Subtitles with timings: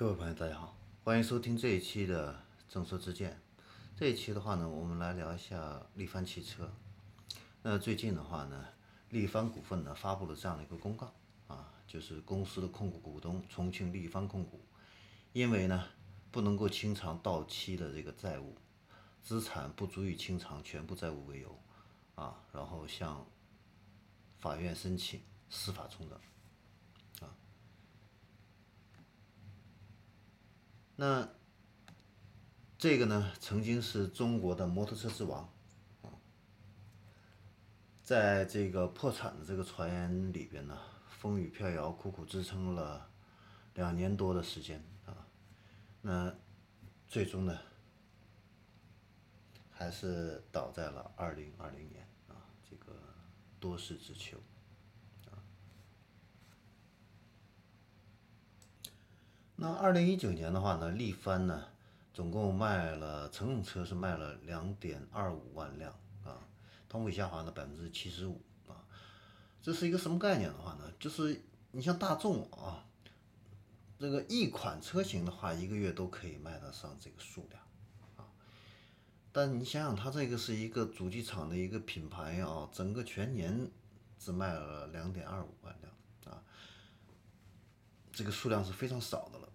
[0.00, 3.38] 各位朋友，大家好，欢迎收听这一期的正说之见。
[3.94, 6.72] 这一期的话呢，我们来聊一下力帆汽车。
[7.60, 8.64] 那最近的话呢，
[9.10, 11.12] 力帆股份呢发布了这样的一个公告
[11.48, 14.64] 啊，就是公司的控股股东重庆力帆控股，
[15.34, 15.84] 因为呢
[16.30, 18.56] 不能够清偿到期的这个债务，
[19.22, 21.60] 资产不足以清偿全部债务为由
[22.14, 23.26] 啊，然后向
[24.38, 25.20] 法院申请
[25.50, 26.18] 司法重整。
[31.00, 31.26] 那
[32.76, 35.50] 这个呢，曾经是中国的摩托车之王，
[36.02, 36.12] 啊，
[38.02, 40.78] 在这个破产的这个传言里边呢，
[41.08, 43.08] 风雨飘摇，苦苦支撑了
[43.72, 45.16] 两年多的时间啊，
[46.02, 46.34] 那
[47.08, 47.58] 最终呢，
[49.70, 52.36] 还是倒在了二零二零年啊，
[52.68, 52.92] 这个
[53.58, 54.36] 多事之秋。
[59.62, 61.66] 那二零一九年的话呢，力帆呢，
[62.14, 65.92] 总共卖了乘用车是卖了两点二五万辆
[66.24, 66.40] 啊，
[66.88, 68.80] 同比下滑了百分之七十五啊。
[69.60, 70.90] 这是一个什么概念的话呢？
[70.98, 72.86] 就是你像大众啊，
[73.98, 77.62] 这个一款车型的话，一个月都可以卖得上这个数量
[78.16, 78.24] 啊。
[79.30, 83.70] 但你想想，它这个是一个主机厂的一个品牌啊，整个全年
[84.18, 86.42] 只卖了两点二五万辆啊，
[88.20, 89.48] 这个数量是非常少的了。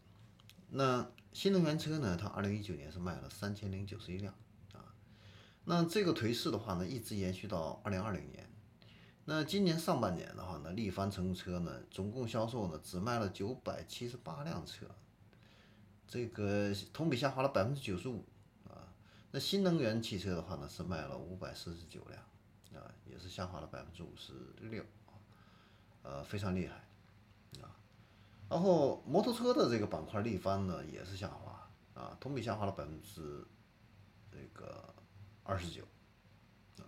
[0.71, 2.17] 那新能源车呢？
[2.17, 4.33] 它二零一九年是卖了三千零九十一辆
[4.73, 4.81] 啊。
[5.66, 8.49] 那这个颓势的话呢，一直延续到二零二零年。
[9.25, 14.88] 那今年上半年的话呢，力帆乘用车呢，总共销售呢只卖了九百七十八辆车，
[16.07, 18.25] 这个同比下滑了百分之九十五
[18.63, 18.89] 啊。
[19.29, 25.13] 那新能源汽车的话呢，是卖了五百四十九辆啊，也是下滑了百分之五十六啊，
[26.02, 26.73] 呃，非常厉害
[27.61, 27.77] 啊。
[28.49, 33.45] 然后摩托车的这个板块力帆呢也是下滑啊，同比下滑了百分之
[34.31, 34.93] 这个
[35.43, 35.83] 二十九
[36.77, 36.85] 啊。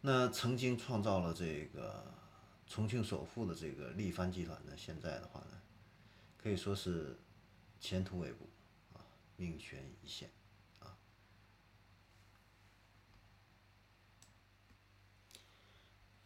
[0.00, 2.04] 那曾经创造了这个
[2.66, 5.60] 重庆首富的这个力帆集团呢，现在的话呢，
[6.36, 7.18] 可以说是
[7.78, 8.48] 前途未卜
[8.92, 9.00] 啊，
[9.36, 10.30] 命悬一线。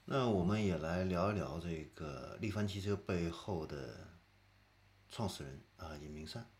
[0.07, 4.11] 那我们也来聊一聊这个力帆汽车背后的
[5.09, 6.51] 创始人啊，尹明善。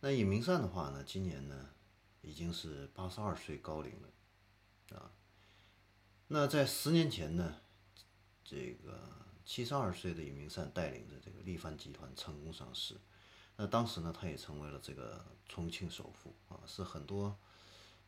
[0.00, 1.70] 那尹明善的话呢，今年呢
[2.20, 5.10] 已经是八十二岁高龄了啊。
[6.28, 7.56] 那在十年前呢，
[8.44, 9.08] 这个
[9.42, 12.94] 七十二岁的尹明善带领着这个力帆集团成功上市。
[13.56, 17.38] 那当时呢，他也成为了这个重庆首富啊，是很多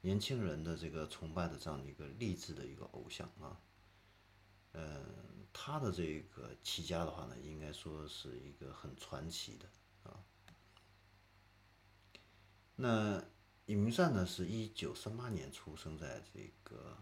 [0.02, 3.58] 年轻人的这个崇拜的这样的一个励志的一个偶像啊。
[4.74, 9.68] 嗯，他的这个起家的话呢，应该说是一个很传奇的
[10.02, 10.24] 啊。
[12.76, 13.22] 那
[13.66, 16.96] 尹明善呢，是一九三八年出生在这个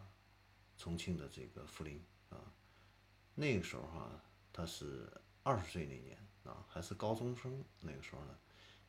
[0.76, 2.52] 重庆的这个涪陵啊。
[3.34, 4.20] 那个时候哈，
[4.52, 5.08] 他是
[5.42, 7.64] 二十岁那年啊，还是高中生。
[7.80, 8.36] 那个时候呢，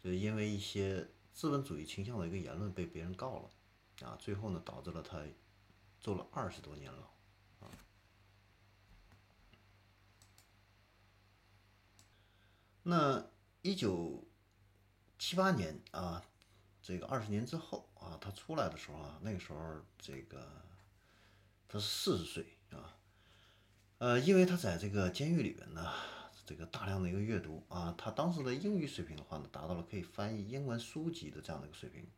[0.04, 5.24] 就是因为一些资本主义倾向的一个言论被别人告了啊，最后呢，导致了他
[6.00, 7.10] 坐了二十多年牢。
[12.84, 13.24] 那
[13.62, 14.28] 一九
[15.20, 16.24] 七八年啊，
[16.82, 20.44] 这个二十年之后啊，他出来的时候啊，那个时候这个
[21.68, 22.98] 他是四十岁啊，
[24.00, 25.94] 呃，因为他在这个监狱里边呢，
[26.44, 32.10] 这个大量的一个阅读啊，他当时的英语水平的话呢，达到了可以翻译英文书籍的这样的一个水平，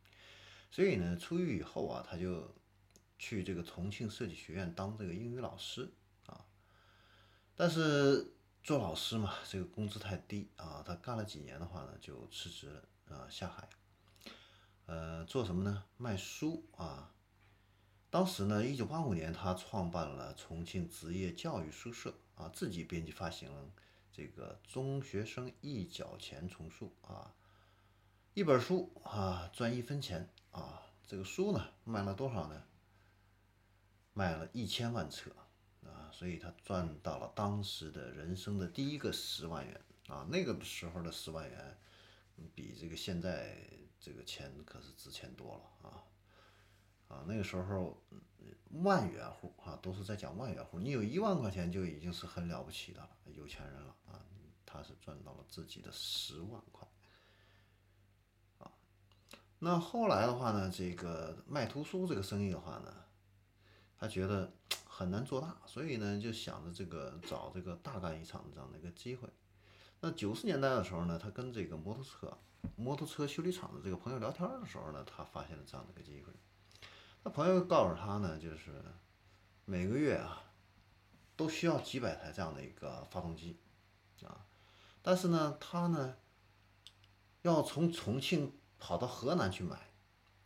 [0.70, 2.54] 所以呢，出狱以后啊，他就
[3.18, 5.92] 去这个重庆设计学院当这个英语老师
[6.24, 6.46] 啊，
[7.54, 8.30] 但是。
[8.64, 13.68] 做老师嘛，这个工资太低啊，他干了几年的话呢，就辞职了啊，下海。
[14.86, 15.84] 呃，做什么呢？
[15.98, 17.12] 卖书啊。
[18.08, 23.70] 当时呢，一九八五年，他创办了重庆职业教育书社啊，自己编辑发行了
[24.10, 27.34] 这个中学生一角钱丛书啊，
[28.32, 32.62] 一本书啊赚一分钱啊，这个书呢卖了多少呢？
[34.14, 35.30] 卖了一千万册。
[35.86, 39.80] 啊，所以他赚到了当时的人生的第一个十万元。
[40.06, 41.78] 啊，那个时候的十万元，
[42.54, 43.56] 比这个现在
[43.98, 46.04] 这个钱可是值钱多了啊，
[47.08, 47.98] 啊，那个时候
[48.82, 54.20] 万元户啊，都是在讲万元户，你有一万块钱就已经是很了不起的了，有钱人了啊，
[54.66, 56.86] 他是赚到了自己的十万块，
[58.58, 58.70] 啊，
[59.58, 62.94] 那后来的话呢，这个卖图书这个生意的话呢，
[63.98, 64.52] 他觉得。
[64.96, 69.28] 很难做大，所以呢就想着这个找这个大干一场的这样的一个机会。
[70.00, 72.38] 那九十年代的时候呢，他跟这个摩托车
[72.76, 76.32] 摩托车修理厂的这个朋友聊天的时候呢，他发现了这样的一个机会。
[77.24, 78.70] 那朋友告诉他呢，就是
[79.64, 80.40] 每个月啊
[81.34, 83.58] 都需要几百台这样的一个发动机
[84.22, 84.46] 啊，
[85.02, 86.14] 但是呢，他呢
[87.42, 89.90] 要从重庆跑到河南去买，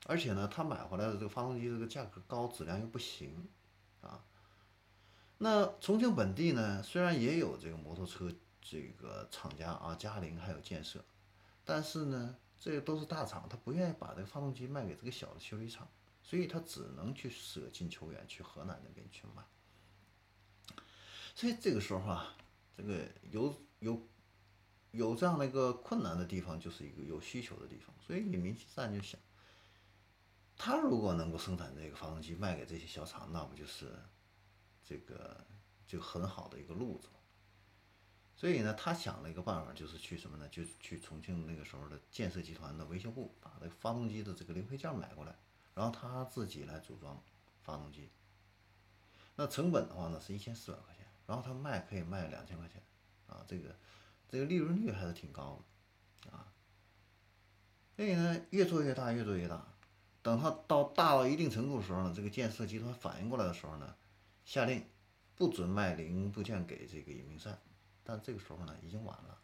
[0.07, 3.47] 而且呢，他买回来的这个发动机这个价格高，质量又不行
[4.01, 4.25] 啊。
[5.41, 8.29] 那重庆本地呢，虽然也有这个摩托车
[8.61, 11.05] 这个厂家啊，嘉陵还有建设，
[11.65, 15.89] 但是呢，这个都是大厂，他不愿意把这个发动机卖给这个小的修理厂，
[16.25, 19.45] 所以他只能去舍近求远，去河南那边去卖。
[21.37, 22.35] 所以这个时候啊，
[22.77, 24.03] 这个有有
[24.91, 27.95] 有这样的一个困难的地方，就是一个有需求的地方。
[28.05, 29.21] 所以李明善就想，
[30.57, 33.87] 他如果能够生产这个发动机卖给这些小厂，那不就是？
[34.89, 35.45] 这个
[35.87, 37.09] 就很好的一个路子，
[38.35, 40.49] 所以呢，他想了一个办法，就是去什么呢？
[40.49, 45.37] 就去重庆那个时候的建设集团的维修部，把这个发动机的这个零配件买过来，
[45.75, 47.23] 然后他自己来组装
[47.61, 48.09] 发动机。
[49.37, 52.83] 那成本的话呢，是一千四百块钱，然后他卖可以卖两千块钱，
[53.27, 53.77] 啊，这个
[54.27, 55.63] 这个利润率还是挺高
[56.23, 56.51] 的，啊，
[57.95, 59.67] 所以呢，越做越大，越做越大。
[60.23, 63.95] 等他到大到一定程度的时候呢，这个建设集团反应过来的时候呢。
[64.49, 64.83] 下令
[65.37, 67.61] 不准卖零部件给这个尹明善，
[68.03, 69.39] 但这个时候呢，已经晚了，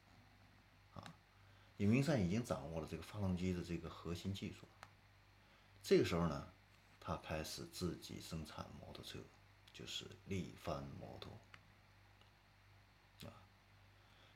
[0.94, 1.14] 啊，
[1.76, 4.66] 尹明善已经掌握了这个发动机的这个核心技术，
[5.82, 6.48] 这个时候呢，
[6.98, 9.18] 他开始自己生产摩托车，
[9.74, 11.38] 就是力帆摩托，
[13.28, 13.36] 啊，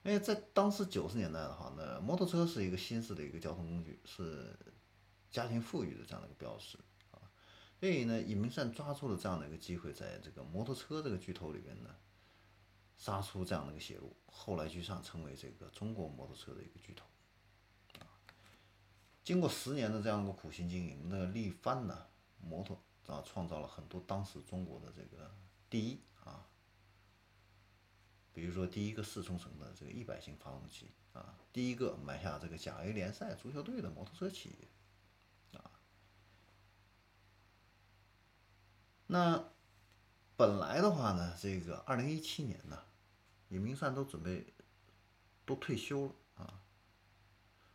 [0.03, 4.55] 因为在当时九十年代的话，那摩托车是一个新式的一个交通工具，是
[5.31, 6.77] 家庭富裕的这样的一个标识。
[7.79, 11.95] 所以呢，尹明善抓住了这样的一个机会，在这个摩托车这个巨头里边呢，
[12.97, 17.07] 杀出这样的一个血路，后来居上，成为这个中国摩托车的一个巨头。
[19.23, 22.07] 经过十年的这样一个苦心经营，那力帆呢，
[22.41, 25.31] 摩托啊，创造了很多当时中国的这个
[25.71, 26.49] 第一啊，
[28.33, 34.69] 比如说第一个四冲程的这个一百型发动机啊，第一个买下这个甲 A 联赛足球队的摩托车企业。
[39.11, 39.43] 那
[40.37, 42.79] 本来的话呢，这个二零一七年呢，
[43.49, 44.53] 李明善都准备
[45.47, 46.61] 都退休了啊。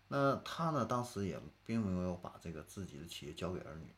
[0.10, 3.96] 那他呢，当时也并没有把这个自己的企业交给儿女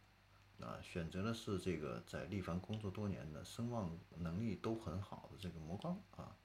[0.65, 6.37] 啊，选择的是这个在力帆工作多年的、声望能力都很好的这个魔光啊。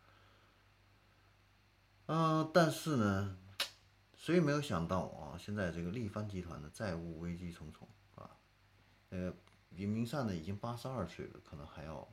[2.07, 3.39] 嗯，但是呢，
[4.17, 7.87] 谁也没有想到啊，现在这个力帆集团的债务危机重重
[8.17, 8.29] 啊，
[9.11, 9.33] 呃。
[9.71, 12.09] 李明善呢，已经八十二岁了，可能还要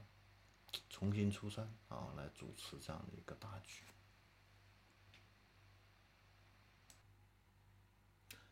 [0.90, 3.84] 重新出山啊，来主持这样的一个大局。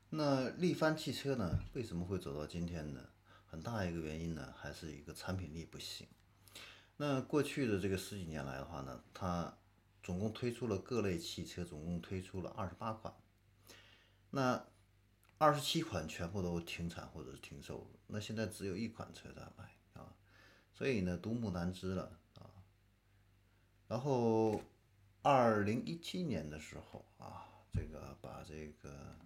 [0.09, 3.09] 那力帆汽车呢，为什么会走到今天呢？
[3.47, 6.07] 很大一个原因呢，还是一个产品力不行。
[6.97, 9.57] 那过去的这个十几年来的话呢，它
[10.03, 13.13] 总共推出了各类汽车，总共推出了二十八款。
[14.29, 14.65] 那
[15.37, 20.15] 二十七款全部都停产或者是停售，那现在只有一款车在卖啊，
[20.73, 22.49] 所以呢，独木难支了啊。
[23.89, 24.61] 然后，
[25.21, 29.17] 二零一七年的时候啊，这个把这个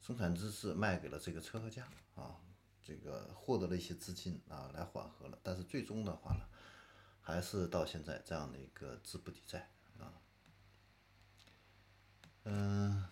[0.00, 2.36] 生产资质卖给了这个车和家啊，
[2.80, 5.36] 这个获得了一些资金啊，来缓和了。
[5.42, 6.46] 但是最终的话呢，
[7.20, 10.14] 还是到现在这样的一个资不抵债啊，
[12.44, 13.03] 嗯。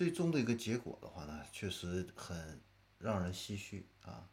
[0.00, 2.58] 最终的一个结果的话呢，确实很
[2.98, 4.26] 让人唏嘘啊。